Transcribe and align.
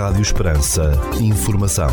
Rádio 0.00 0.22
Esperança. 0.22 0.92
Informação. 1.20 1.88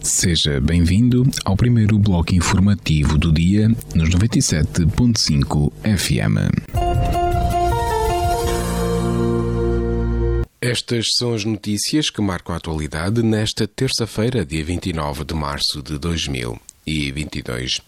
Seja 0.00 0.60
bem-vindo 0.60 1.24
ao 1.44 1.56
primeiro 1.56 1.98
bloco 1.98 2.32
informativo 2.32 3.18
do 3.18 3.32
dia 3.32 3.68
nos 3.96 4.10
97.5 4.10 5.72
FM. 5.82 6.38
Estas 10.60 11.06
são 11.16 11.34
as 11.34 11.44
notícias 11.44 12.08
que 12.08 12.22
marcam 12.22 12.54
a 12.54 12.58
atualidade 12.58 13.20
nesta 13.24 13.66
terça-feira, 13.66 14.46
dia 14.46 14.64
29 14.64 15.24
de 15.24 15.34
março 15.34 15.82
de 15.82 15.98
2022. 15.98 17.80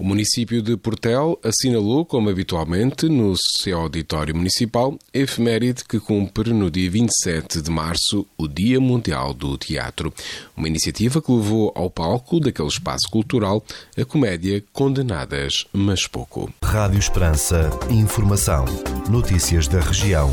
O 0.00 0.02
município 0.02 0.62
de 0.62 0.78
Portel 0.78 1.38
assinalou, 1.44 2.06
como 2.06 2.30
habitualmente, 2.30 3.06
no 3.06 3.34
seu 3.36 3.80
auditório 3.80 4.34
municipal, 4.34 4.98
efeméride 5.12 5.84
que 5.84 6.00
cumpre 6.00 6.54
no 6.54 6.70
dia 6.70 6.90
27 6.90 7.60
de 7.60 7.70
março 7.70 8.26
o 8.38 8.48
Dia 8.48 8.80
Mundial 8.80 9.34
do 9.34 9.58
Teatro. 9.58 10.10
Uma 10.56 10.68
iniciativa 10.68 11.20
que 11.20 11.30
levou 11.30 11.70
ao 11.76 11.90
palco 11.90 12.40
daquele 12.40 12.68
espaço 12.68 13.10
cultural 13.10 13.62
a 13.94 14.02
comédia 14.02 14.64
Condenadas, 14.72 15.66
mas 15.70 16.06
pouco. 16.06 16.50
Rádio 16.64 16.98
Esperança. 16.98 17.68
Informação. 17.90 18.64
Notícias 19.10 19.68
da 19.68 19.80
região. 19.80 20.30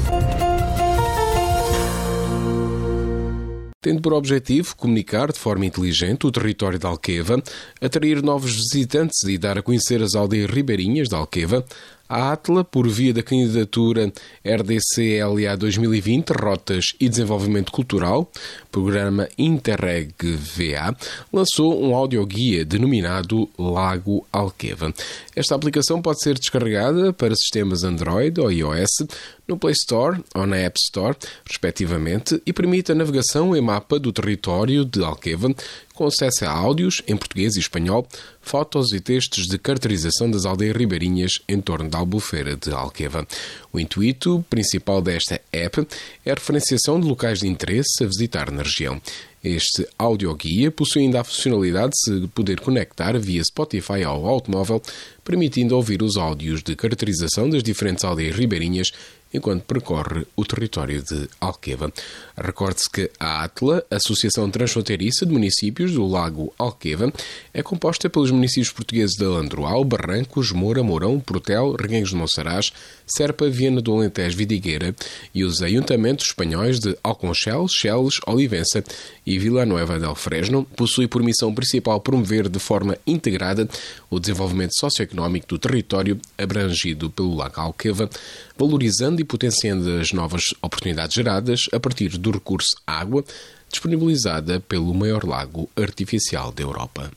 Tendo 3.87 4.01
por 4.01 4.13
objetivo 4.13 4.75
comunicar 4.75 5.31
de 5.31 5.39
forma 5.39 5.65
inteligente 5.65 6.27
o 6.27 6.31
território 6.31 6.77
de 6.77 6.85
Alqueva, 6.85 7.41
atrair 7.79 8.21
novos 8.21 8.53
visitantes 8.53 9.23
e 9.23 9.37
dar 9.37 9.57
a 9.57 9.61
conhecer 9.61 10.03
as 10.03 10.13
aldeias 10.13 10.49
ribeirinhas 10.51 11.07
de 11.07 11.15
Alqueva, 11.15 11.63
a 12.09 12.31
ATLA, 12.31 12.63
por 12.63 12.87
via 12.87 13.13
da 13.13 13.21
candidatura 13.21 14.11
RDC-LA 14.43 15.55
2020 15.57 16.29
Rotas 16.29 16.85
e 16.99 17.09
Desenvolvimento 17.09 17.71
Cultural, 17.71 18.31
programa 18.71 19.27
Interreg 19.37 20.13
VA, 20.21 20.95
lançou 21.31 21.83
um 21.83 21.95
audioguia 21.95 22.63
denominado 22.63 23.49
Lago 23.57 24.25
Alqueva. 24.31 24.93
Esta 25.35 25.55
aplicação 25.55 26.01
pode 26.01 26.21
ser 26.21 26.37
descarregada 26.37 27.11
para 27.11 27.35
sistemas 27.35 27.83
Android 27.83 28.39
ou 28.39 28.51
iOS 28.51 29.07
no 29.47 29.57
Play 29.57 29.73
Store 29.73 30.21
ou 30.35 30.45
na 30.45 30.57
App 30.57 30.77
Store, 30.79 31.15
respectivamente, 31.45 32.41
e 32.45 32.51
permite 32.51 32.91
a 32.91 32.95
navegação 32.95 33.55
em 33.55 33.61
mapa 33.61 33.97
do 33.97 34.11
território 34.11 34.83
de 34.83 35.03
Alqueva, 35.03 35.53
com 35.93 36.05
acesso 36.05 36.45
a 36.45 36.51
áudios 36.51 37.01
em 37.07 37.15
português 37.15 37.55
e 37.55 37.59
espanhol, 37.59 38.07
fotos 38.47 38.93
e 38.93 39.01
textos 39.01 39.45
de 39.45 39.57
caracterização 39.57 40.31
das 40.31 40.45
aldeias 40.45 40.77
ribeirinhas 40.77 41.33
em 41.49 41.59
torno 41.59 41.89
da 41.89 41.97
Albufeira 41.97 42.55
de 42.55 42.71
Alqueva. 42.71 43.27
O 43.73 43.79
intuito 43.79 44.43
principal 44.49 45.01
desta 45.01 45.41
app 45.51 45.85
é 46.25 46.31
a 46.31 46.35
referenciação 46.35 46.99
de 46.99 47.05
locais 47.05 47.39
de 47.39 47.47
interesse 47.47 48.03
a 48.03 48.07
visitar 48.07 48.49
na 48.49 48.63
região. 48.63 49.01
Este 49.43 49.87
audioguia 49.99 50.71
possui 50.71 51.03
ainda 51.03 51.21
a 51.21 51.23
funcionalidade 51.23 51.93
de 52.07 52.27
poder 52.27 52.59
conectar 52.59 53.17
via 53.19 53.43
Spotify 53.43 54.03
ao 54.03 54.25
automóvel, 54.25 54.81
permitindo 55.23 55.75
ouvir 55.75 56.01
os 56.01 56.17
áudios 56.17 56.63
de 56.63 56.75
caracterização 56.75 57.49
das 57.49 57.61
diferentes 57.61 58.03
aldeias 58.03 58.35
ribeirinhas 58.35 58.91
enquanto 59.33 59.63
percorre 59.63 60.25
o 60.35 60.45
território 60.45 61.01
de 61.01 61.29
Alqueva. 61.39 61.91
Recorde-se 62.37 62.89
que 62.89 63.11
a 63.19 63.43
ATLA, 63.43 63.83
Associação 63.89 64.49
Transfronteiriça 64.49 65.25
de 65.25 65.31
Municípios 65.31 65.91
do 65.93 66.05
Lago 66.05 66.53
Alqueva, 66.57 67.11
é 67.53 67.61
composta 67.61 68.09
pelos 68.09 68.31
municípios 68.31 68.71
portugueses 68.71 69.15
de 69.15 69.25
Landroal, 69.25 69.83
Barrancos, 69.83 70.51
Moura, 70.51 70.83
Mourão, 70.83 71.19
Portel, 71.19 71.75
Reguengos 71.79 72.09
de 72.09 72.15
Monsaraz, 72.15 72.71
Serpa, 73.05 73.49
Viana 73.49 73.81
do 73.81 73.93
Alentejo, 73.93 74.37
Vidigueira 74.37 74.95
e 75.33 75.43
os 75.43 75.61
ajuntamentos 75.61 76.27
espanhóis 76.27 76.79
de 76.79 76.97
Alconchel, 77.03 77.67
Cheles, 77.67 78.19
Olivença 78.25 78.83
e 79.25 79.39
Vila 79.39 79.65
Nova 79.65 79.99
del 79.99 80.15
Fresno, 80.15 80.65
possui 80.75 81.07
por 81.07 81.23
missão 81.23 81.53
principal 81.53 81.99
promover 82.01 82.49
de 82.49 82.59
forma 82.59 82.97
integrada 83.05 83.67
o 84.09 84.19
desenvolvimento 84.19 84.73
socioeconómico 84.77 85.47
do 85.47 85.59
território 85.59 86.19
abrangido 86.37 87.09
pelo 87.09 87.35
Lago 87.35 87.59
Alqueva, 87.59 88.09
valorizando 88.57 89.16
e 89.21 89.25
potenciando 89.25 89.99
as 89.99 90.11
novas 90.11 90.43
oportunidades 90.61 91.15
geradas 91.15 91.61
a 91.71 91.79
partir 91.79 92.17
do 92.17 92.31
recurso 92.31 92.75
água 92.85 93.23
disponibilizada 93.69 94.59
pelo 94.59 94.93
maior 94.93 95.25
lago 95.25 95.69
artificial 95.75 96.51
da 96.51 96.63
Europa. 96.63 97.11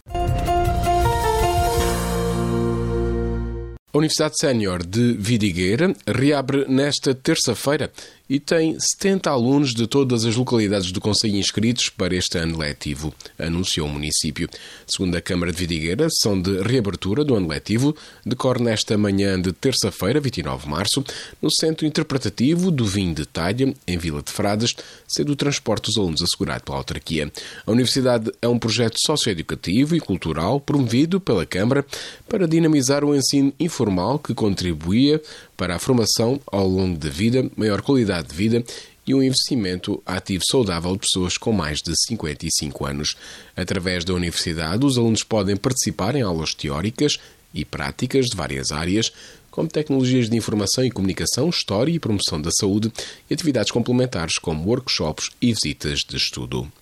A 3.93 3.99
Universidade 3.99 4.37
Sénior 4.38 4.87
de 4.87 5.15
Vidigueira 5.15 5.93
reabre 6.06 6.65
nesta 6.69 7.12
terça-feira 7.12 7.91
e 8.30 8.38
tem 8.38 8.78
70 8.78 9.28
alunos 9.28 9.74
de 9.74 9.88
todas 9.88 10.24
as 10.24 10.36
localidades 10.36 10.92
do 10.92 11.00
Conselho 11.00 11.34
inscritos 11.34 11.88
para 11.88 12.14
este 12.14 12.38
ano 12.38 12.56
letivo, 12.56 13.12
anunciou 13.36 13.88
o 13.88 13.91
município. 13.91 14.48
Segundo 14.86 15.16
a 15.16 15.20
Câmara 15.20 15.50
de 15.50 15.58
Vidigueira, 15.58 16.06
são 16.08 16.40
de 16.40 16.62
reabertura 16.62 17.24
do 17.24 17.34
ano 17.34 17.48
letivo, 17.48 17.92
decorre 18.24 18.62
nesta 18.62 18.96
manhã 18.96 19.40
de 19.40 19.52
terça-feira, 19.52 20.20
29 20.20 20.62
de 20.62 20.70
março, 20.70 21.04
no 21.42 21.50
Centro 21.50 21.84
Interpretativo 21.84 22.70
do 22.70 22.86
Vinho 22.86 23.16
de 23.16 23.26
Talha, 23.26 23.74
em 23.84 23.98
Vila 23.98 24.22
de 24.22 24.30
Frades, 24.30 24.76
sendo 25.08 25.32
o 25.32 25.36
transporte 25.36 25.86
dos 25.86 25.98
alunos 25.98 26.22
assegurado 26.22 26.62
pela 26.62 26.78
autarquia. 26.78 27.32
A 27.66 27.70
Universidade 27.72 28.30
é 28.40 28.46
um 28.46 28.60
projeto 28.60 28.96
socioeducativo 29.04 29.96
e 29.96 30.00
cultural 30.00 30.60
promovido 30.60 31.20
pela 31.20 31.44
Câmara 31.44 31.84
para 32.28 32.46
dinamizar 32.46 33.04
o 33.04 33.12
ensino 33.12 33.52
informal 33.58 34.20
que 34.20 34.34
contribuía 34.34 35.20
para 35.60 35.76
a 35.76 35.78
formação 35.78 36.41
ao 36.50 36.66
longo 36.66 36.97
da 36.97 37.10
vida, 37.10 37.50
maior 37.54 37.82
qualidade 37.82 38.28
de 38.28 38.34
vida 38.34 38.65
e 39.06 39.15
um 39.15 39.22
investimento 39.22 40.03
ativo 40.06 40.43
saudável 40.50 40.93
de 40.94 41.00
pessoas 41.00 41.37
com 41.37 41.53
mais 41.53 41.82
de 41.82 41.93
55 42.06 42.87
anos. 42.87 43.15
Através 43.54 44.03
da 44.03 44.15
universidade, 44.15 44.87
os 44.87 44.97
alunos 44.97 45.22
podem 45.22 45.59
participar 45.59 46.16
em 46.16 46.22
aulas 46.22 46.54
teóricas 46.54 47.19
e 47.53 47.62
práticas 47.62 48.31
de 48.31 48.37
várias 48.38 48.72
áreas, 48.72 49.12
como 49.50 49.69
tecnologias 49.69 50.31
de 50.31 50.37
informação 50.37 50.82
e 50.82 50.91
comunicação, 50.91 51.50
história 51.50 51.93
e 51.93 51.99
promoção 51.99 52.41
da 52.41 52.50
saúde 52.53 52.91
e 53.28 53.34
atividades 53.34 53.70
complementares 53.70 54.38
como 54.38 54.66
workshops 54.66 55.28
e 55.43 55.53
visitas 55.53 55.99
de 56.09 56.16
estudo. 56.16 56.72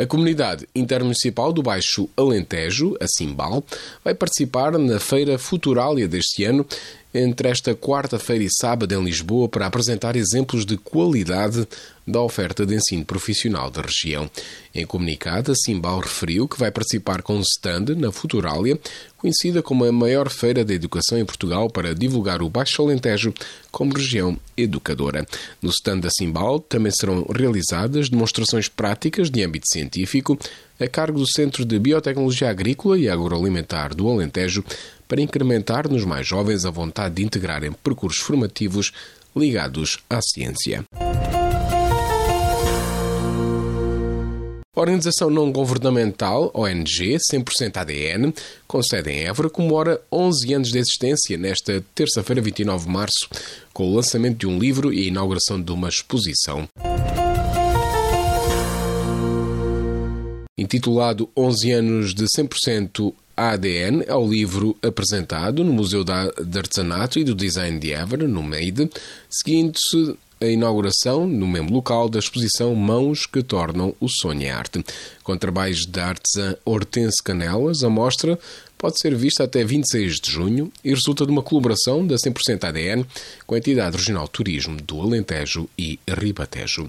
A 0.00 0.06
comunidade 0.06 0.68
intermunicipal 0.76 1.52
do 1.52 1.60
Baixo 1.60 2.08
Alentejo, 2.16 2.96
a 3.00 3.06
Simbal, 3.08 3.64
vai 4.04 4.14
participar 4.14 4.78
na 4.78 5.00
Feira 5.00 5.36
Futurália 5.36 6.06
deste 6.06 6.44
ano 6.44 6.64
entre 7.12 7.48
esta 7.48 7.74
quarta-feira 7.74 8.44
e 8.44 8.50
sábado 8.50 8.94
em 8.94 9.02
Lisboa 9.02 9.48
para 9.48 9.66
apresentar 9.66 10.16
exemplos 10.16 10.66
de 10.66 10.76
qualidade 10.76 11.66
da 12.06 12.20
oferta 12.20 12.64
de 12.64 12.74
ensino 12.74 13.04
profissional 13.04 13.70
da 13.70 13.82
região. 13.82 14.30
Em 14.74 14.86
comunicado, 14.86 15.52
a 15.52 15.54
Simbal 15.54 16.00
referiu 16.00 16.48
que 16.48 16.58
vai 16.58 16.70
participar 16.70 17.22
com 17.22 17.36
um 17.36 17.42
stand 17.42 17.94
na 17.96 18.10
Futurália, 18.10 18.78
conhecida 19.18 19.62
como 19.62 19.84
a 19.84 19.92
maior 19.92 20.30
feira 20.30 20.64
de 20.64 20.72
educação 20.72 21.18
em 21.18 21.24
Portugal 21.24 21.68
para 21.68 21.94
divulgar 21.94 22.40
o 22.40 22.48
Baixo 22.48 22.82
Alentejo 22.82 23.34
como 23.70 23.94
região 23.94 24.38
educadora. 24.56 25.26
No 25.60 25.70
stand 25.70 26.00
da 26.00 26.10
Simbal 26.10 26.60
também 26.60 26.92
serão 26.92 27.26
realizadas 27.34 28.08
demonstrações 28.08 28.68
práticas 28.68 29.30
de 29.30 29.44
âmbito 29.44 29.66
científico 29.70 30.38
a 30.80 30.86
cargo 30.86 31.18
do 31.18 31.30
Centro 31.30 31.64
de 31.64 31.78
Biotecnologia 31.78 32.48
Agrícola 32.48 32.96
e 32.96 33.08
Agroalimentar 33.08 33.94
do 33.94 34.08
Alentejo 34.08 34.64
para 35.08 35.22
incrementar 35.22 35.88
nos 35.88 36.04
mais 36.04 36.26
jovens 36.26 36.66
a 36.66 36.70
vontade 36.70 37.16
de 37.16 37.24
integrarem 37.24 37.72
percursos 37.72 38.20
formativos 38.20 38.92
ligados 39.34 39.98
à 40.08 40.20
ciência. 40.20 40.84
A 44.78 44.80
Organização 44.80 45.28
Não 45.28 45.50
Governamental, 45.50 46.52
ONG, 46.54 47.16
100% 47.32 47.78
ADN, 47.78 48.32
com 48.64 48.80
sede 48.80 49.10
em 49.10 49.24
Évora, 49.24 49.50
comemora 49.50 50.00
11 50.12 50.54
anos 50.54 50.68
de 50.70 50.78
existência 50.78 51.36
nesta 51.36 51.84
terça-feira, 51.96 52.40
29 52.40 52.84
de 52.84 52.92
março, 52.92 53.28
com 53.72 53.90
o 53.90 53.96
lançamento 53.96 54.38
de 54.38 54.46
um 54.46 54.56
livro 54.56 54.92
e 54.92 55.00
a 55.00 55.08
inauguração 55.08 55.60
de 55.60 55.72
uma 55.72 55.88
exposição. 55.88 56.68
Intitulado 60.56 61.28
11 61.36 61.72
anos 61.72 62.14
de 62.14 62.26
100% 62.26 63.12
ADN, 63.38 64.02
é 64.06 64.14
o 64.14 64.28
livro 64.28 64.76
apresentado 64.82 65.62
no 65.62 65.72
Museu 65.72 66.02
de 66.02 66.58
Artesanato 66.58 67.20
e 67.20 67.24
do 67.24 67.34
Design 67.34 67.78
de 67.78 67.92
Évora, 67.92 68.26
no 68.26 68.42
MEIDE, 68.42 68.90
seguindo-se 69.30 70.16
a 70.40 70.46
inauguração, 70.46 71.26
no 71.26 71.46
mesmo 71.46 71.72
local, 71.72 72.08
da 72.08 72.18
exposição 72.18 72.74
Mãos 72.74 73.26
que 73.26 73.42
Tornam 73.42 73.94
o 74.00 74.08
Sonho 74.08 74.54
Arte. 74.54 74.84
Com 75.22 75.36
trabalhos 75.36 75.86
da 75.86 76.06
artesã 76.06 76.56
Hortense 76.64 77.22
Canelas, 77.22 77.82
a 77.82 77.88
mostra 77.88 78.38
pode 78.76 79.00
ser 79.00 79.14
vista 79.14 79.44
até 79.44 79.64
26 79.64 80.20
de 80.20 80.30
junho 80.30 80.72
e 80.84 80.90
resulta 80.90 81.26
de 81.26 81.32
uma 81.32 81.42
colaboração 81.42 82.06
da 82.06 82.16
100% 82.16 82.64
ADN 82.64 83.04
com 83.46 83.54
a 83.54 83.58
entidade 83.58 83.96
regional 83.96 84.28
Turismo 84.28 84.76
do 84.80 85.00
Alentejo 85.00 85.68
e 85.76 85.98
Ribatejo. 86.08 86.88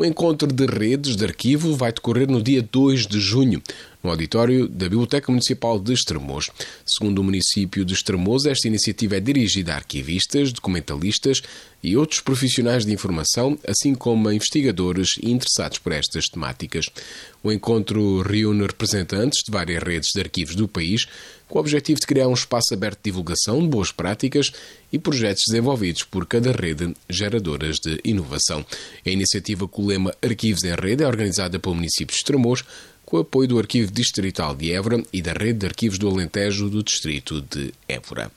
O 0.00 0.04
encontro 0.06 0.48
de 0.48 0.64
redes 0.64 1.14
de 1.14 1.26
arquivo 1.26 1.76
vai 1.76 1.92
decorrer 1.92 2.26
no 2.26 2.42
dia 2.42 2.62
2 2.62 3.06
de 3.06 3.20
junho, 3.20 3.60
no 4.02 4.10
auditório 4.10 4.66
da 4.68 4.88
Biblioteca 4.88 5.30
Municipal 5.30 5.78
de 5.78 5.92
Estremoz. 5.92 6.50
Segundo 6.86 7.18
o 7.18 7.24
município 7.24 7.84
de 7.84 7.94
Estremoz, 7.94 8.46
esta 8.46 8.66
iniciativa 8.66 9.16
é 9.16 9.20
dirigida 9.20 9.72
a 9.72 9.76
arquivistas, 9.76 10.52
documentalistas 10.52 11.42
e 11.82 11.96
outros 11.96 12.20
profissionais 12.20 12.84
de 12.84 12.92
informação, 12.92 13.58
assim 13.66 13.94
como 13.94 14.28
a 14.28 14.34
investigadores 14.34 15.10
interessados 15.22 15.78
por 15.78 15.92
estas 15.92 16.26
temáticas. 16.26 16.86
O 17.42 17.50
encontro 17.50 18.22
reúne 18.22 18.66
representantes 18.66 19.42
de 19.44 19.50
várias 19.50 19.82
redes 19.82 20.10
de 20.14 20.20
arquivos 20.20 20.54
do 20.54 20.68
país, 20.68 21.06
com 21.48 21.58
o 21.58 21.60
objetivo 21.60 21.98
de 21.98 22.06
criar 22.06 22.28
um 22.28 22.34
espaço 22.34 22.72
aberto 22.72 22.98
de 22.98 23.10
divulgação 23.10 23.60
de 23.60 23.68
boas 23.68 23.90
práticas 23.90 24.52
e 24.92 24.98
projetos 24.98 25.42
desenvolvidos 25.48 26.04
por 26.04 26.26
cada 26.26 26.52
rede 26.52 26.94
geradoras 27.08 27.76
de 27.78 27.98
inovação. 28.04 28.64
A 29.04 29.10
iniciativa 29.10 29.66
com 29.66 29.82
o 29.82 29.86
lema 29.86 30.14
Arquivos 30.22 30.62
em 30.64 30.74
Rede 30.74 31.02
é 31.02 31.06
organizada 31.06 31.58
pelo 31.58 31.74
município 31.74 32.14
de 32.14 32.18
Estremoz, 32.18 32.62
com 33.10 33.16
o 33.16 33.20
apoio 33.20 33.48
do 33.48 33.58
Arquivo 33.58 33.90
Distrital 33.90 34.54
de 34.54 34.72
Évora 34.72 35.02
e 35.12 35.20
da 35.20 35.32
Rede 35.32 35.58
de 35.58 35.66
Arquivos 35.66 35.98
do 35.98 36.08
Alentejo 36.08 36.70
do 36.70 36.80
Distrito 36.80 37.42
de 37.42 37.74
Évora. 37.88 38.30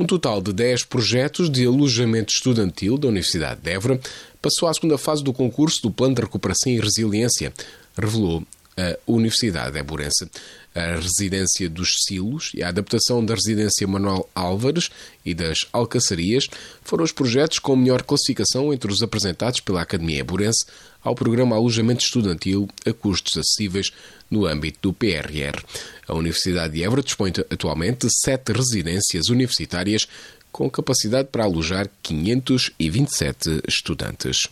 Um 0.00 0.06
total 0.06 0.40
de 0.40 0.50
10 0.50 0.84
projetos 0.86 1.50
de 1.50 1.66
alojamento 1.66 2.32
estudantil 2.32 2.96
da 2.96 3.08
Universidade 3.08 3.60
de 3.60 3.70
Évora 3.70 4.00
passou 4.40 4.66
à 4.66 4.72
segunda 4.72 4.96
fase 4.96 5.22
do 5.22 5.32
concurso 5.34 5.82
do 5.82 5.90
Plano 5.90 6.14
de 6.14 6.22
Recuperação 6.22 6.72
e 6.72 6.80
Resiliência, 6.80 7.52
revelou 7.96 8.42
a 8.76 8.98
Universidade 9.06 9.78
Éborense. 9.78 10.28
A 10.74 10.96
residência 10.96 11.68
dos 11.68 11.90
Silos 12.06 12.50
e 12.54 12.62
a 12.62 12.68
adaptação 12.68 13.22
da 13.22 13.34
residência 13.34 13.86
Manuel 13.86 14.26
Álvares 14.34 14.90
e 15.22 15.34
das 15.34 15.66
Alcaçarias 15.70 16.48
foram 16.82 17.04
os 17.04 17.12
projetos 17.12 17.58
com 17.58 17.76
melhor 17.76 18.02
classificação 18.02 18.72
entre 18.72 18.90
os 18.90 19.02
apresentados 19.02 19.60
pela 19.60 19.82
Academia 19.82 20.20
Éborense 20.20 20.64
ao 21.04 21.14
programa 21.14 21.56
Alojamento 21.56 22.02
Estudantil 22.02 22.66
a 22.86 22.92
custos 22.92 23.36
acessíveis 23.36 23.92
no 24.30 24.46
âmbito 24.46 24.78
do 24.80 24.92
PRR. 24.94 25.62
A 26.08 26.14
Universidade 26.14 26.72
de 26.72 26.84
Évora 26.84 27.02
dispõe 27.02 27.32
atualmente 27.50 28.06
de 28.06 28.12
sete 28.20 28.52
residências 28.52 29.28
universitárias 29.28 30.06
com 30.50 30.70
capacidade 30.70 31.28
para 31.30 31.44
alojar 31.44 31.88
527 32.02 33.62
estudantes. 33.68 34.48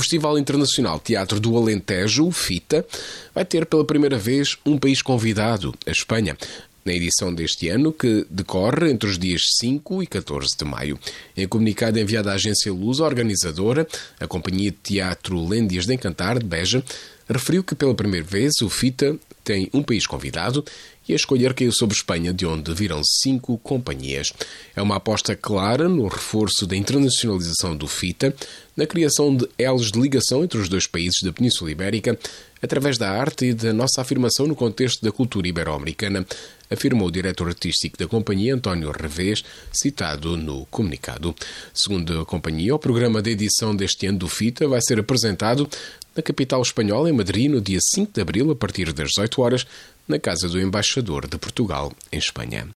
O 0.00 0.02
Festival 0.02 0.38
Internacional 0.38 0.98
Teatro 0.98 1.38
do 1.38 1.54
Alentejo, 1.58 2.30
FITA, 2.30 2.86
vai 3.34 3.44
ter 3.44 3.66
pela 3.66 3.84
primeira 3.84 4.16
vez 4.16 4.56
um 4.64 4.78
país 4.78 5.02
convidado, 5.02 5.74
a 5.86 5.90
Espanha, 5.90 6.38
na 6.86 6.94
edição 6.94 7.34
deste 7.34 7.68
ano, 7.68 7.92
que 7.92 8.26
decorre 8.30 8.90
entre 8.90 9.10
os 9.10 9.18
dias 9.18 9.42
5 9.58 10.02
e 10.02 10.06
14 10.06 10.56
de 10.56 10.64
maio. 10.64 10.98
Em 11.36 11.46
comunicado 11.46 11.98
enviado 11.98 12.30
à 12.30 12.32
agência 12.32 12.72
Luz, 12.72 12.98
a 12.98 13.04
organizadora, 13.04 13.86
a 14.18 14.26
Companhia 14.26 14.70
de 14.70 14.78
Teatro 14.82 15.46
Lêndias 15.46 15.84
de 15.84 15.92
Encantar, 15.92 16.38
de 16.38 16.46
Beja, 16.46 16.82
referiu 17.28 17.62
que 17.62 17.74
pela 17.74 17.94
primeira 17.94 18.26
vez 18.26 18.54
o 18.62 18.70
FITA 18.70 19.18
tem 19.44 19.68
um 19.74 19.82
país 19.82 20.06
convidado 20.06 20.64
e 21.10 21.12
a 21.12 21.16
escolher 21.16 21.54
caiu 21.54 21.72
sobre 21.72 21.96
Espanha, 21.96 22.32
de 22.32 22.46
onde 22.46 22.72
viram 22.72 23.02
cinco 23.04 23.58
companhias. 23.58 24.32
É 24.76 24.80
uma 24.80 24.96
aposta 24.96 25.34
clara 25.34 25.88
no 25.88 26.06
reforço 26.06 26.66
da 26.66 26.76
internacionalização 26.76 27.76
do 27.76 27.88
FITA, 27.88 28.32
na 28.76 28.86
criação 28.86 29.34
de 29.34 29.48
elos 29.58 29.90
de 29.90 30.00
ligação 30.00 30.44
entre 30.44 30.58
os 30.58 30.68
dois 30.68 30.86
países 30.86 31.20
da 31.22 31.32
Península 31.32 31.70
Ibérica, 31.72 32.16
através 32.62 32.96
da 32.96 33.10
arte 33.10 33.46
e 33.46 33.54
da 33.54 33.72
nossa 33.72 34.00
afirmação 34.00 34.46
no 34.46 34.54
contexto 34.54 35.02
da 35.02 35.10
cultura 35.10 35.48
ibero-americana, 35.48 36.24
afirmou 36.70 37.08
o 37.08 37.10
diretor 37.10 37.48
artístico 37.48 37.98
da 37.98 38.06
companhia, 38.06 38.54
António 38.54 38.92
Revés, 38.92 39.42
citado 39.72 40.36
no 40.36 40.64
comunicado. 40.66 41.34
Segundo 41.74 42.20
a 42.20 42.24
companhia, 42.24 42.74
o 42.74 42.78
programa 42.78 43.20
de 43.20 43.30
edição 43.30 43.74
deste 43.74 44.06
ano 44.06 44.18
do 44.18 44.28
FITA 44.28 44.68
vai 44.68 44.80
ser 44.80 45.00
apresentado 45.00 45.68
na 46.16 46.22
capital 46.22 46.62
espanhola, 46.62 47.08
em 47.08 47.12
Madrid, 47.12 47.50
no 47.50 47.60
dia 47.60 47.78
5 47.80 48.12
de 48.12 48.20
abril, 48.20 48.50
a 48.50 48.56
partir 48.56 48.92
das 48.92 49.10
18 49.10 49.42
horas, 49.42 49.66
na 50.06 50.18
casa 50.18 50.48
do 50.48 50.60
embaixador 50.60 51.26
de 51.28 51.38
Portugal 51.38 51.92
em 52.10 52.18
Espanha. 52.18 52.68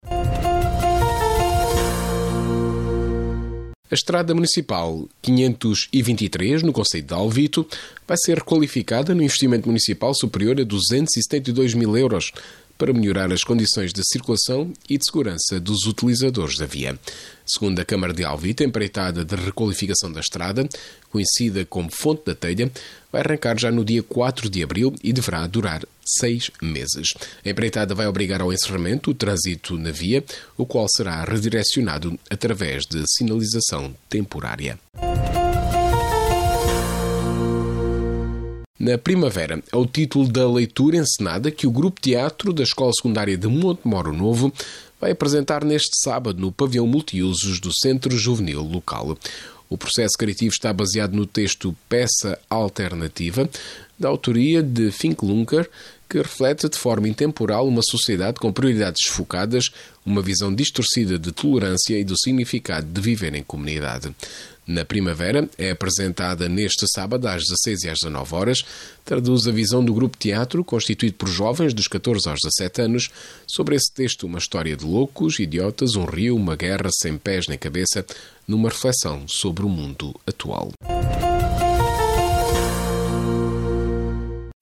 A 3.90 3.94
Estrada 3.94 4.34
Municipal 4.34 5.08
523, 5.22 6.62
no 6.62 6.72
Conselho 6.72 7.04
de 7.04 7.14
Alvito, 7.14 7.66
vai 8.08 8.16
ser 8.16 8.38
requalificada 8.38 9.14
no 9.14 9.22
investimento 9.22 9.68
municipal 9.68 10.12
superior 10.14 10.58
a 10.60 10.64
272 10.64 11.74
mil 11.74 11.96
euros 11.96 12.32
para 12.76 12.92
melhorar 12.92 13.32
as 13.32 13.42
condições 13.42 13.92
de 13.92 14.02
circulação 14.04 14.72
e 14.88 14.98
de 14.98 15.04
segurança 15.04 15.60
dos 15.60 15.86
utilizadores 15.86 16.56
da 16.56 16.66
via. 16.66 16.98
Segundo 17.46 17.78
a 17.78 17.84
Câmara 17.84 18.12
de 18.12 18.24
Alvita, 18.24 18.64
a 18.64 18.66
empreitada 18.66 19.24
de 19.24 19.36
requalificação 19.36 20.10
da 20.10 20.20
estrada, 20.20 20.66
conhecida 21.10 21.64
como 21.64 21.90
Fonte 21.90 22.22
da 22.26 22.34
Telha, 22.34 22.70
vai 23.12 23.22
arrancar 23.22 23.58
já 23.58 23.70
no 23.70 23.84
dia 23.84 24.02
4 24.02 24.48
de 24.48 24.62
abril 24.62 24.94
e 25.02 25.12
deverá 25.12 25.46
durar 25.46 25.82
seis 26.04 26.50
meses. 26.60 27.14
A 27.44 27.48
empreitada 27.48 27.94
vai 27.94 28.06
obrigar 28.06 28.40
ao 28.40 28.52
encerramento 28.52 29.10
o 29.10 29.14
trânsito 29.14 29.76
na 29.76 29.90
via, 29.90 30.24
o 30.56 30.66
qual 30.66 30.86
será 30.88 31.22
redirecionado 31.22 32.18
através 32.30 32.84
de 32.86 33.04
sinalização 33.06 33.94
temporária. 34.08 34.78
Na 38.84 38.98
primavera, 38.98 39.62
é 39.72 39.76
o 39.78 39.86
título 39.86 40.28
da 40.28 40.46
leitura 40.46 40.98
encenada 40.98 41.50
que 41.50 41.66
o 41.66 41.70
Grupo 41.70 42.02
Teatro 42.02 42.52
da 42.52 42.62
Escola 42.62 42.92
Secundária 42.92 43.34
de 43.34 43.48
Montemoro 43.48 44.12
Novo 44.12 44.52
vai 45.00 45.12
apresentar 45.12 45.64
neste 45.64 45.98
sábado 46.04 46.38
no 46.38 46.52
pavilhão 46.52 46.86
multiusos 46.86 47.58
do 47.60 47.72
Centro 47.72 48.14
Juvenil 48.14 48.60
local. 48.60 49.16
O 49.70 49.78
processo 49.78 50.18
criativo 50.18 50.52
está 50.52 50.70
baseado 50.70 51.14
no 51.14 51.24
texto 51.24 51.74
Peça 51.88 52.38
Alternativa, 52.50 53.48
da 53.98 54.10
autoria 54.10 54.62
de 54.62 54.90
Finklunker, 54.90 55.66
que 56.06 56.18
reflete 56.18 56.68
de 56.68 56.76
forma 56.76 57.08
intemporal 57.08 57.66
uma 57.66 57.80
sociedade 57.82 58.38
com 58.38 58.52
prioridades 58.52 59.06
focadas, 59.06 59.70
uma 60.04 60.20
visão 60.20 60.54
distorcida 60.54 61.18
de 61.18 61.32
tolerância 61.32 61.98
e 61.98 62.04
do 62.04 62.18
significado 62.18 62.86
de 62.86 63.00
viver 63.00 63.34
em 63.34 63.42
comunidade. 63.42 64.14
Na 64.66 64.84
primavera, 64.84 65.48
é 65.58 65.70
apresentada 65.70 66.48
neste 66.48 66.86
sábado 66.88 67.26
às 67.26 67.42
16 67.42 67.82
e 67.82 67.88
às 67.90 67.98
19 68.00 68.34
horas, 68.34 68.64
traduz 69.04 69.46
a 69.46 69.52
visão 69.52 69.84
do 69.84 69.92
grupo 69.92 70.16
teatro, 70.16 70.64
constituído 70.64 71.16
por 71.16 71.28
jovens 71.28 71.74
dos 71.74 71.86
14 71.86 72.28
aos 72.28 72.40
17 72.42 72.80
anos, 72.80 73.10
sobre 73.46 73.76
esse 73.76 73.92
texto 73.92 74.26
uma 74.26 74.38
história 74.38 74.74
de 74.74 74.84
loucos, 74.84 75.38
idiotas, 75.38 75.96
um 75.96 76.06
rio, 76.06 76.34
uma 76.34 76.56
guerra 76.56 76.88
sem 76.92 77.18
pés 77.18 77.46
nem 77.46 77.58
cabeça, 77.58 78.06
numa 78.48 78.70
reflexão 78.70 79.28
sobre 79.28 79.64
o 79.64 79.68
mundo 79.68 80.14
atual. 80.26 80.72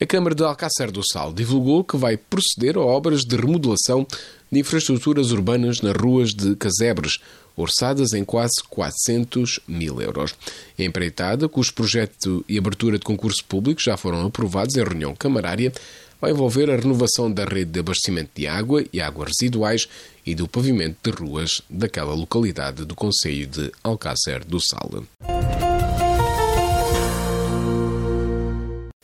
A 0.03 0.07
Câmara 0.07 0.35
de 0.35 0.43
Alcácer 0.43 0.91
do 0.91 1.00
Sal 1.07 1.33
divulgou 1.33 1.85
que 1.85 1.97
vai 1.97 2.17
proceder 2.17 2.76
a 2.76 2.81
obras 2.81 3.21
de 3.21 3.37
remodelação 3.37 4.05
de 4.50 4.59
infraestruturas 4.59 5.31
urbanas 5.31 5.81
nas 5.81 5.95
ruas 5.95 6.31
de 6.31 6.57
Casebres, 6.57 7.21
orçadas 7.56 8.12
em 8.12 8.25
quase 8.25 8.62
400 8.68 9.61
mil 9.66 10.00
euros. 10.00 10.35
A 10.78 10.82
empreitada, 10.82 11.49
cujo 11.49 11.75
projeto 11.75 12.44
e 12.49 12.59
abertura 12.59 12.99
de 12.99 13.04
concurso 13.04 13.44
público 13.44 13.80
já 13.80 13.97
foram 13.97 14.26
aprovados 14.26 14.76
em 14.76 14.82
reunião 14.82 15.14
camarária, 15.14 15.73
vai 16.21 16.30
envolver 16.30 16.71
a 16.71 16.76
renovação 16.76 17.30
da 17.30 17.44
rede 17.44 17.73
de 17.73 17.80
abastecimento 17.80 18.30
de 18.35 18.47
água 18.47 18.85
e 18.92 19.00
águas 19.00 19.32
residuais 19.37 19.88
e 20.25 20.35
do 20.37 20.47
pavimento 20.47 21.11
de 21.11 21.16
ruas 21.16 21.61
daquela 21.68 22.14
localidade 22.14 22.85
do 22.85 22.94
Conselho 22.94 23.47
de 23.47 23.73
Alcácer 23.82 24.44
do 24.44 24.61
Sal. 24.61 25.04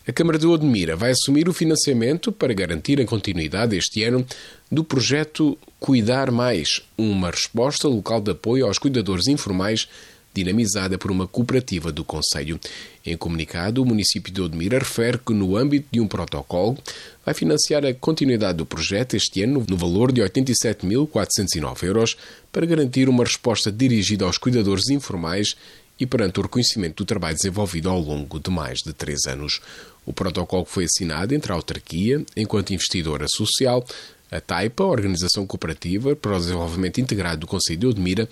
A 0.09 0.13
Câmara 0.13 0.39
de 0.39 0.47
Odmira 0.47 0.97
vai 0.97 1.11
assumir 1.11 1.51
o 1.51 1.53
financiamento 1.53 2.33
para 2.33 2.55
garantir 2.55 2.99
a 2.99 3.05
continuidade 3.05 3.77
este 3.77 4.03
ano 4.05 4.25
do 4.73 4.83
projeto 4.83 5.59
Cuidar 5.79 6.31
Mais, 6.31 6.81
uma 6.97 7.31
resposta 7.31 7.87
local 7.87 8.19
de 8.19 8.31
apoio 8.31 8.65
aos 8.65 8.79
cuidadores 8.79 9.27
informais 9.27 9.87
dinamizada 10.33 10.97
por 10.97 11.11
uma 11.11 11.27
cooperativa 11.27 11.93
do 11.93 12.05
Conselho. 12.05 12.59
Em 13.05 13.19
comunicado, 13.19 13.83
o 13.83 13.85
município 13.85 14.33
de 14.33 14.41
Odmira 14.41 14.79
refere 14.79 15.19
que, 15.19 15.35
no 15.35 15.59
âmbito 15.59 15.89
de 15.91 16.01
um 16.01 16.09
protocolo, 16.09 16.79
vai 17.23 17.35
financiar 17.35 17.85
a 17.85 17.93
continuidade 17.93 18.57
do 18.57 18.65
projeto 18.65 19.15
este 19.15 19.43
ano 19.43 19.63
no 19.69 19.77
valor 19.77 20.11
de 20.11 20.23
87.409 20.23 21.83
euros 21.83 22.17
para 22.51 22.65
garantir 22.65 23.11
uma 23.11 23.25
resposta 23.25 23.71
dirigida 23.71 24.25
aos 24.25 24.39
cuidadores 24.39 24.89
informais 24.89 25.55
e 26.01 26.07
perante 26.07 26.39
o 26.39 26.43
reconhecimento 26.43 27.03
do 27.03 27.07
trabalho 27.07 27.37
desenvolvido 27.37 27.89
ao 27.89 28.01
longo 28.01 28.39
de 28.39 28.51
mais 28.51 28.79
de 28.81 28.93
três 28.93 29.27
anos. 29.27 29.61
O 30.09 30.13
protocolo 30.15 30.65
foi 30.65 30.85
assinado 30.85 31.35
entre 31.35 31.53
a 31.53 31.55
autarquia, 31.55 32.25
enquanto 32.35 32.73
investidora 32.73 33.27
social, 33.29 33.85
a 34.31 34.41
TAIPA, 34.41 34.83
a 34.83 34.87
Organização 34.87 35.47
Cooperativa 35.47 36.17
para 36.17 36.35
o 36.35 36.41
Desenvolvimento 36.41 36.99
Integrado 36.99 37.41
do 37.41 37.47
Conselho 37.47 37.81
de 37.81 37.87
Odmira, 37.89 38.27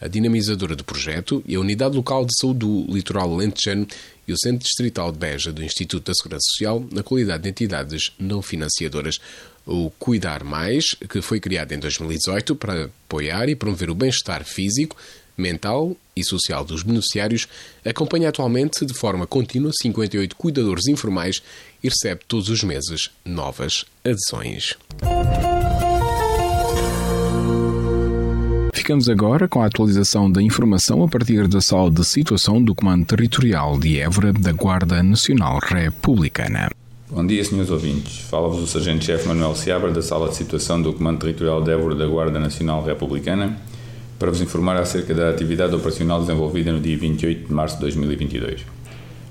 a 0.00 0.08
dinamizadora 0.08 0.74
do 0.74 0.84
projeto 0.84 1.44
e 1.46 1.54
a 1.54 1.60
Unidade 1.60 1.94
Local 1.94 2.24
de 2.24 2.34
Saúde 2.34 2.60
do 2.60 2.86
Litoral 2.88 3.36
Lentejano 3.36 3.86
e 4.26 4.32
o 4.32 4.38
Centro 4.38 4.64
Distrital 4.64 5.12
de 5.12 5.18
Beja 5.18 5.52
do 5.52 5.62
Instituto 5.62 6.06
da 6.06 6.14
Segurança 6.14 6.46
Social, 6.48 6.82
na 6.90 7.02
qualidade 7.02 7.42
de 7.42 7.50
entidades 7.50 8.10
não 8.18 8.40
financiadoras. 8.40 9.18
O 9.66 9.90
Cuidar 9.98 10.42
Mais, 10.42 10.94
que 11.10 11.20
foi 11.20 11.40
criado 11.40 11.72
em 11.72 11.78
2018 11.78 12.56
para 12.56 12.86
apoiar 12.86 13.50
e 13.50 13.54
promover 13.54 13.90
o 13.90 13.94
bem-estar 13.94 14.46
físico, 14.46 14.96
mental 15.38 15.96
e 16.16 16.24
social 16.24 16.64
dos 16.64 16.82
beneficiários, 16.82 17.46
acompanha 17.84 18.28
atualmente 18.28 18.84
de 18.84 18.92
forma 18.92 19.26
contínua 19.26 19.70
58 19.80 20.36
cuidadores 20.36 20.88
informais 20.88 21.40
e 21.82 21.88
recebe 21.88 22.22
todos 22.26 22.48
os 22.48 22.62
meses 22.64 23.10
novas 23.24 23.84
adesões. 24.04 24.74
Ficamos 28.74 29.08
agora 29.08 29.46
com 29.46 29.62
a 29.62 29.66
atualização 29.66 30.30
da 30.30 30.40
informação 30.42 31.04
a 31.04 31.08
partir 31.08 31.46
da 31.46 31.60
sala 31.60 31.90
de 31.90 32.04
situação 32.04 32.62
do 32.62 32.74
Comando 32.74 33.04
Territorial 33.04 33.78
de 33.78 34.00
Évora 34.00 34.32
da 34.32 34.50
Guarda 34.50 35.02
Nacional 35.02 35.58
Republicana. 35.58 36.70
Bom 37.10 37.26
dia, 37.26 37.44
senhores 37.44 37.70
ouvintes. 37.70 38.20
Fala-vos 38.20 38.62
o 38.62 38.66
Sargento-Chefe 38.66 39.28
Manuel 39.28 39.54
Seabra 39.54 39.90
da 39.90 40.02
Sala 40.02 40.28
de 40.28 40.36
Situação 40.36 40.80
do 40.80 40.92
Comando 40.92 41.20
Territorial 41.20 41.62
de 41.62 41.70
Évora 41.70 41.94
da 41.94 42.06
Guarda 42.06 42.38
Nacional 42.38 42.82
Republicana 42.82 43.58
para 44.18 44.30
vos 44.30 44.40
informar 44.40 44.76
acerca 44.76 45.14
da 45.14 45.30
atividade 45.30 45.74
operacional 45.74 46.20
desenvolvida 46.20 46.72
no 46.72 46.80
dia 46.80 46.98
28 46.98 47.46
de 47.46 47.52
março 47.52 47.76
de 47.76 47.82
2022. 47.82 48.62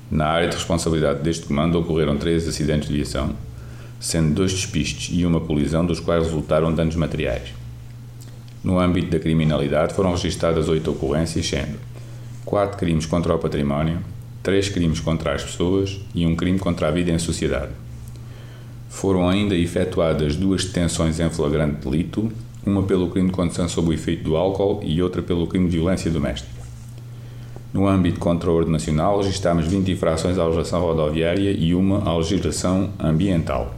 Na 0.10 0.28
área 0.28 0.48
de 0.48 0.56
responsabilidade 0.56 1.22
deste 1.22 1.46
comando 1.46 1.78
ocorreram 1.78 2.18
três 2.18 2.48
acidentes 2.48 2.88
de 2.88 2.96
viação, 2.96 3.36
sendo 4.00 4.34
dois 4.34 4.54
despistes 4.54 5.10
e 5.12 5.26
uma 5.26 5.42
colisão, 5.42 5.86
dos 5.86 6.00
quais 6.00 6.24
resultaram 6.24 6.74
danos 6.74 6.96
materiais. 6.96 7.50
No 8.64 8.80
âmbito 8.80 9.12
da 9.12 9.20
criminalidade 9.20 9.94
foram 9.94 10.12
registadas 10.12 10.70
oito 10.70 10.92
ocorrências, 10.92 11.46
sendo 11.46 11.78
quatro 12.46 12.78
crimes 12.78 13.06
contra 13.06 13.36
o 13.36 13.40
património, 13.40 14.00
três 14.42 14.70
crimes 14.70 15.02
contra 15.02 15.36
as 15.36 15.44
pessoas 15.44 16.00
e 16.16 16.26
um 16.26 16.36
crime 16.36 16.60
contra 16.60 16.88
a 16.88 16.92
vida 16.92 17.12
em 17.12 17.20
sociedade. 17.20 17.72
Foram 18.90 19.28
ainda 19.28 19.54
efetuadas 19.54 20.38
duas 20.38 20.64
detenções 20.64 21.20
em 21.20 21.30
flagrante 21.30 21.86
delito, 21.86 22.32
uma 22.68 22.84
pelo 22.84 23.10
crime 23.10 23.30
de 23.30 23.34
condução 23.34 23.68
sob 23.68 23.90
o 23.90 23.94
efeito 23.94 24.24
do 24.24 24.36
álcool 24.36 24.82
e 24.84 25.02
outra 25.02 25.22
pelo 25.22 25.48
crime 25.48 25.70
de 25.70 25.78
violência 25.78 26.12
doméstica. 26.12 26.58
No 27.74 27.88
âmbito 27.88 28.20
contra 28.20 28.50
a 28.50 28.54
ordem 28.54 28.72
nacional, 28.72 29.18
registámos 29.22 29.68
20 29.68 29.92
infrações 29.92 30.38
à 30.38 30.44
legislação 30.44 30.82
rodoviária 30.82 31.52
e 31.52 31.76
uma 31.76 32.10
à 32.10 32.18
legislação 32.18 32.90
ambiental. 33.00 33.76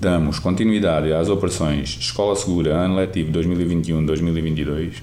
Damos 0.00 0.38
continuidade 0.38 1.12
às 1.12 1.28
operações 1.28 1.96
Escola 2.00 2.34
Segura, 2.36 2.74
Ano 2.74 2.96
Letivo 2.96 3.32
2021-2022, 3.32 4.94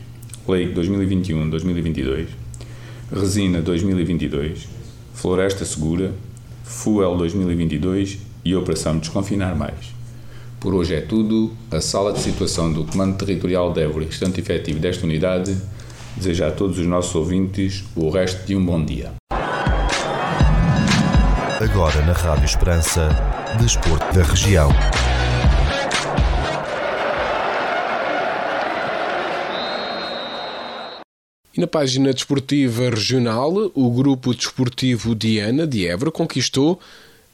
Lei 0.47 0.73
2021-2022, 0.73 2.27
Resina 3.11 3.61
2022, 3.61 4.67
Floresta 5.13 5.65
Segura, 5.65 6.13
Fuel 6.63 7.15
2022 7.15 8.19
e 8.43 8.55
Operação 8.55 8.97
Desconfinar 8.97 9.55
Mais. 9.55 10.00
Por 10.61 10.75
hoje 10.75 10.93
é 10.93 11.01
tudo. 11.01 11.51
A 11.71 11.81
sala 11.81 12.13
de 12.13 12.19
situação 12.19 12.71
do 12.71 12.85
Comando 12.85 13.17
Territorial 13.17 13.73
de 13.73 13.81
Évora 13.81 14.03
e 14.03 14.07
restante 14.07 14.41
efetivo 14.41 14.79
desta 14.79 15.03
unidade 15.07 15.57
deseja 16.15 16.49
a 16.49 16.51
todos 16.51 16.77
os 16.77 16.85
nossos 16.85 17.15
ouvintes 17.15 17.83
o 17.95 18.11
resto 18.11 18.45
de 18.45 18.55
um 18.55 18.63
bom 18.63 18.85
dia. 18.85 19.11
Agora 21.59 22.05
na 22.05 22.13
Rádio 22.13 22.45
Esperança, 22.45 23.09
Desporto 23.59 24.05
da 24.13 24.21
Região. 24.21 24.69
E 31.57 31.59
na 31.59 31.65
página 31.65 32.13
desportiva 32.13 32.87
regional, 32.87 33.71
o 33.73 33.89
grupo 33.89 34.35
desportivo 34.35 35.15
Diana 35.15 35.65
de 35.65 35.87
Évora 35.87 36.11
conquistou 36.11 36.79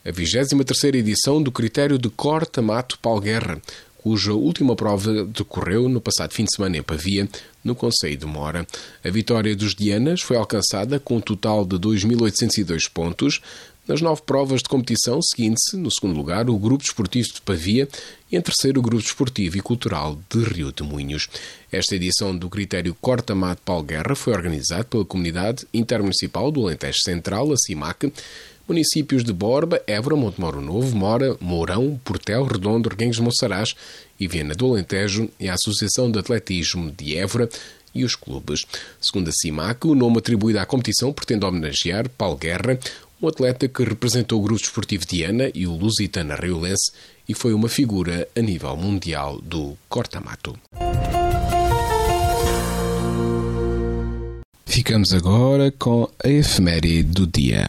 a 0.07 0.11
23ª 0.13 0.95
edição 0.95 1.43
do 1.43 1.51
critério 1.51 1.97
de 1.97 2.09
corta-mato 2.09 2.97
Palguerra, 2.99 3.61
cuja 3.97 4.31
última 4.31 4.73
prova 4.73 5.25
decorreu 5.25 5.89
no 5.89 5.99
passado 5.99 6.33
fim 6.33 6.45
de 6.45 6.55
semana 6.55 6.77
em 6.77 6.81
Pavia, 6.81 7.27
no 7.61 7.75
Conselho 7.75 8.15
de 8.15 8.25
Mora. 8.25 8.65
A 9.03 9.09
vitória 9.09 9.53
dos 9.53 9.75
Dianas 9.75 10.21
foi 10.21 10.37
alcançada 10.37 10.97
com 10.97 11.17
um 11.17 11.21
total 11.21 11.65
de 11.65 11.75
2.802 11.75 12.89
pontos, 12.89 13.41
nas 13.85 14.01
nove 14.01 14.21
provas 14.25 14.61
de 14.61 14.69
competição, 14.69 15.21
seguindo-se, 15.21 15.75
no 15.75 15.91
segundo 15.91 16.15
lugar, 16.15 16.49
o 16.49 16.57
Grupo 16.57 16.83
Desportivo 16.83 17.27
de 17.33 17.41
Pavia 17.41 17.87
e 18.31 18.37
em 18.37 18.41
terceiro 18.41 18.79
o 18.79 18.83
Grupo 18.83 19.03
Desportivo 19.03 19.57
e 19.57 19.61
Cultural 19.61 20.17
de 20.29 20.39
Rio 20.39 20.71
de 20.71 20.83
Moinhos. 20.83 21.27
Esta 21.69 21.95
edição 21.95 22.37
do 22.37 22.49
critério 22.49 22.95
Corta-Mato 22.99 23.61
Palguerra 23.63 24.15
foi 24.15 24.33
organizada 24.33 24.85
pela 24.85 25.05
Comunidade 25.05 25.65
Intermunicipal 25.73 26.49
do 26.49 26.65
Alentejo 26.65 26.99
Central, 27.03 27.51
a 27.51 27.57
CIMAC, 27.57 28.11
municípios 28.67 29.23
de 29.23 29.31
Borba, 29.31 29.81
Évora, 29.87 30.15
Montemoro 30.15 30.61
Novo, 30.61 30.95
Mora, 30.95 31.37
Mourão, 31.39 31.99
Portel, 32.03 32.43
Redondo, 32.43 32.89
Reguengos 32.89 33.19
Monsaraz 33.19 33.75
e 34.19 34.27
Viena 34.27 34.53
do 34.53 34.67
Alentejo 34.67 35.29
e 35.39 35.47
a 35.47 35.53
Associação 35.53 36.11
de 36.11 36.19
Atletismo 36.19 36.91
de 36.91 37.15
Évora 37.15 37.49
e 37.95 38.03
os 38.03 38.15
clubes. 38.15 38.65
Segundo 38.99 39.29
a 39.29 39.31
CIMAC, 39.31 39.87
o 39.87 39.95
nome 39.95 40.17
atribuído 40.17 40.59
à 40.59 40.65
competição 40.65 41.13
pretende 41.13 41.45
homenagear 41.45 42.09
Paulo 42.09 42.37
Guerra, 42.37 42.79
um 43.21 43.27
atleta 43.27 43.67
que 43.67 43.83
representou 43.83 44.39
o 44.39 44.43
grupo 44.43 44.59
desportivo 44.59 45.05
de 45.05 45.23
Ana 45.23 45.49
e 45.53 45.65
o 45.65 45.75
Lusitana 45.75 46.35
Riolense 46.35 46.91
e 47.27 47.33
foi 47.33 47.53
uma 47.53 47.67
figura 47.67 48.27
a 48.35 48.41
nível 48.41 48.75
mundial 48.77 49.41
do 49.41 49.77
corta-mato. 49.89 50.57
Ficamos 54.65 55.11
agora 55.11 55.71
com 55.71 56.07
a 56.23 56.29
efeméride 56.29 57.03
do 57.03 57.25
dia. 57.25 57.65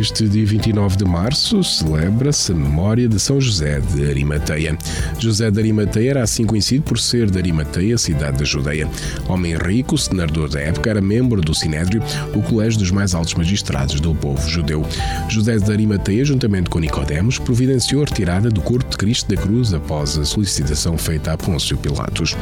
Neste 0.00 0.26
dia 0.26 0.46
29 0.46 0.96
de 0.96 1.04
março, 1.04 1.62
celebra-se 1.62 2.52
a 2.52 2.54
memória 2.54 3.06
de 3.06 3.20
São 3.20 3.38
José 3.38 3.80
de 3.80 4.08
Arimateia. 4.08 4.74
José 5.18 5.50
de 5.50 5.60
Arimateia 5.60 6.12
era 6.12 6.22
assim 6.22 6.46
conhecido 6.46 6.84
por 6.84 6.98
ser 6.98 7.30
de 7.30 7.36
Arimateia, 7.36 7.98
cidade 7.98 8.38
da 8.38 8.44
Judeia. 8.46 8.88
Homem 9.28 9.54
rico, 9.58 9.98
senador 9.98 10.48
da 10.48 10.58
época, 10.58 10.88
era 10.88 11.02
membro 11.02 11.42
do 11.42 11.54
Sinédrio, 11.54 12.02
o 12.34 12.40
colégio 12.40 12.78
dos 12.78 12.90
mais 12.90 13.14
altos 13.14 13.34
magistrados 13.34 14.00
do 14.00 14.14
povo 14.14 14.48
judeu. 14.48 14.86
José 15.28 15.58
de 15.58 15.70
Arimateia, 15.70 16.24
juntamente 16.24 16.70
com 16.70 16.78
Nicodemos, 16.78 17.38
providenciou 17.38 18.00
a 18.02 18.06
retirada 18.06 18.48
do 18.48 18.62
corpo 18.62 18.88
de 18.88 18.96
Cristo 18.96 19.28
da 19.28 19.36
cruz 19.36 19.74
após 19.74 20.16
a 20.16 20.24
solicitação 20.24 20.96
feita 20.96 21.34
a 21.34 21.36
Pôncio 21.36 21.76
Pilatos. 21.76 22.34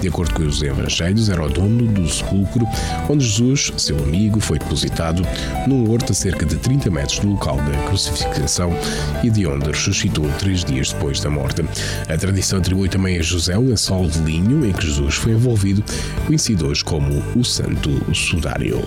De 0.00 0.08
acordo 0.08 0.32
com 0.32 0.44
os 0.44 0.62
evangelhos, 0.62 1.28
era 1.28 1.44
o 1.44 1.50
dono 1.50 1.86
do 1.88 2.08
sepulcro 2.08 2.66
onde 3.06 3.22
Jesus, 3.22 3.70
seu 3.76 3.98
amigo, 3.98 4.40
foi 4.40 4.58
depositado 4.58 5.22
num 5.66 5.90
horto 5.90 6.12
a 6.12 6.14
cerca 6.14 6.46
de 6.46 6.56
30 6.56 6.90
metros 6.90 7.01
metros 7.02 7.18
do 7.18 7.30
local 7.30 7.56
da 7.56 7.88
crucificação 7.88 8.72
e 9.24 9.30
de 9.30 9.44
onde 9.46 9.66
ressuscitou 9.66 10.28
três 10.38 10.64
dias 10.64 10.92
depois 10.92 11.20
da 11.20 11.28
morte. 11.28 11.62
A 12.08 12.16
tradição 12.16 12.60
atribui 12.60 12.88
também 12.88 13.18
a 13.18 13.22
José 13.22 13.58
o 13.58 13.62
lençol 13.62 14.06
de 14.06 14.18
linho 14.20 14.64
em 14.64 14.72
que 14.72 14.86
Jesus 14.86 15.16
foi 15.16 15.32
envolvido, 15.32 15.82
conhecido 16.26 16.68
hoje 16.68 16.84
como 16.84 17.22
o 17.36 17.44
Santo 17.44 17.90
Sudário. 18.14 18.82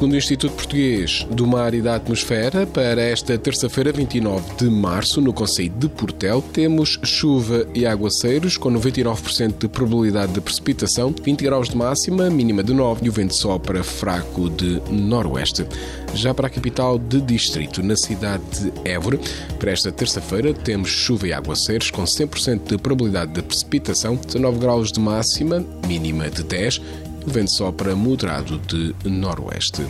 Segundo 0.00 0.14
o 0.14 0.16
Instituto 0.16 0.54
Português 0.54 1.26
do 1.30 1.46
Mar 1.46 1.74
e 1.74 1.82
da 1.82 1.96
Atmosfera, 1.96 2.66
para 2.66 3.02
esta 3.02 3.36
terça-feira, 3.36 3.92
29 3.92 4.54
de 4.56 4.70
março, 4.70 5.20
no 5.20 5.30
Conselho 5.30 5.74
de 5.76 5.90
Portel, 5.90 6.40
temos 6.40 6.98
chuva 7.04 7.66
e 7.74 7.84
aguaceiros 7.84 8.56
com 8.56 8.72
99% 8.72 9.58
de 9.58 9.68
probabilidade 9.68 10.32
de 10.32 10.40
precipitação, 10.40 11.14
20 11.22 11.44
graus 11.44 11.68
de 11.68 11.76
máxima, 11.76 12.30
mínima 12.30 12.62
de 12.62 12.72
9 12.72 13.04
e 13.04 13.08
o 13.10 13.12
vento 13.12 13.34
sopra 13.34 13.84
fraco 13.84 14.48
de 14.48 14.80
noroeste. 14.90 15.66
Já 16.14 16.32
para 16.32 16.46
a 16.46 16.50
capital 16.50 16.98
de 16.98 17.20
distrito, 17.20 17.82
na 17.82 17.94
cidade 17.94 18.42
de 18.58 18.90
Évora, 18.90 19.20
para 19.58 19.70
esta 19.70 19.92
terça-feira, 19.92 20.54
temos 20.54 20.88
chuva 20.88 21.28
e 21.28 21.32
aguaceiros 21.34 21.90
com 21.90 22.04
100% 22.04 22.70
de 22.70 22.78
probabilidade 22.78 23.32
de 23.32 23.42
precipitação, 23.42 24.16
19 24.16 24.60
graus 24.60 24.92
de 24.92 24.98
máxima, 24.98 25.62
mínima 25.86 26.30
de 26.30 26.42
10 26.42 26.80
o 27.26 27.30
vento 27.30 27.50
sopra 27.50 27.94
moderado 27.94 28.58
de 28.58 28.94
noroeste. 29.08 29.86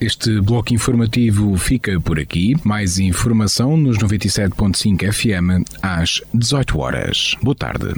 Este 0.00 0.40
bloco 0.40 0.72
informativo 0.72 1.56
fica 1.58 2.00
por 2.00 2.18
aqui. 2.18 2.54
Mais 2.64 2.98
informação 2.98 3.76
nos 3.76 3.98
97.5 3.98 5.12
FM 5.12 5.68
às 5.82 6.22
18 6.32 6.78
horas. 6.78 7.36
Boa 7.42 7.54
tarde. 7.54 7.92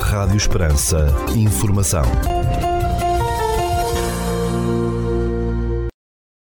Rádio 0.00 0.36
Esperança. 0.36 1.12
Informação. 1.34 2.37